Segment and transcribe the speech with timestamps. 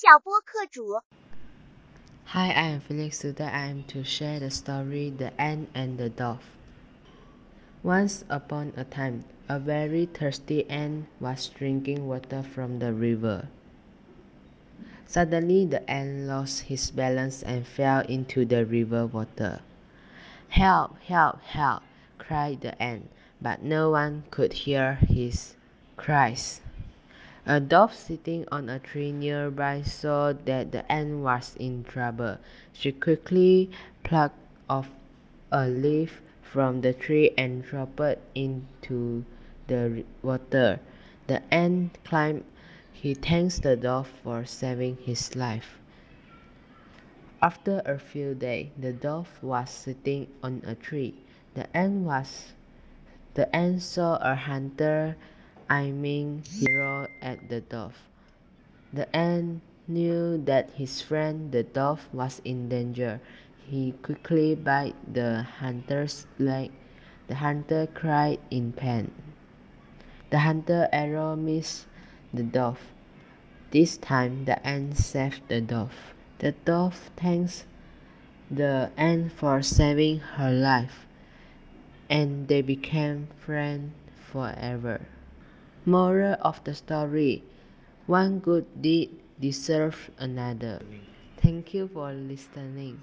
[0.00, 1.02] 小播客主。
[2.26, 3.18] Hi, I am Felix.
[3.20, 6.44] Today I am to share the story The Ant and the Dove.
[7.82, 13.48] Once upon a time, a very thirsty ant was drinking water from the river.
[15.06, 19.60] Suddenly, the ant lost his balance and fell into the river water.
[20.48, 21.82] Help, help, help,
[22.18, 25.56] cried the ant, but no one could hear his
[25.96, 26.60] cries.
[27.47, 32.39] A dove sitting on a tree nearby saw that the ant was in trouble.
[32.73, 33.69] She quickly
[34.03, 34.89] plucked off
[35.51, 39.25] a leaf from the tree and dropped it into
[39.67, 40.79] the water.
[41.27, 42.45] The ant climbed.
[42.91, 45.77] He thanked the dove for saving his life.
[47.43, 51.13] After a few days, the dove was sitting on a tree.
[51.53, 52.53] The ant was
[53.35, 55.15] the ant saw a hunter
[55.69, 57.97] aiming his arrow at the dove.
[58.93, 63.21] The ant knew that his friend the dove was in danger.
[63.67, 66.71] He quickly bit the hunter's leg.
[67.27, 69.11] The hunter cried in pain.
[70.29, 71.87] The hunter arrow missed
[72.33, 72.79] the dove.
[73.71, 76.13] This time the ant saved the dove.
[76.39, 77.65] The dove thanks
[78.51, 81.05] the ant for saving her life,
[82.09, 83.93] and they became friends
[84.31, 85.01] forever.
[85.85, 87.43] Moral of the story
[88.07, 90.81] One good deed deserves another.
[91.37, 92.99] Thank you for listening.